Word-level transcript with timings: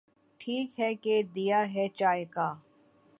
ٹھیک 0.41 0.79
ہے 0.79 0.93
کہ 0.95 1.21
دیا 1.35 1.59
ہے 1.73 1.87
چائے 1.95 2.25
کا۔۔۔ 2.25 2.49